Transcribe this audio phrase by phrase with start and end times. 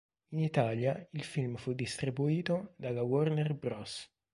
[0.29, 4.11] In Italia il film fu distribuito dalla Warner Bros.